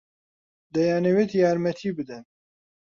[0.73, 2.23] دەیانەوێت یارمەتی بدەن.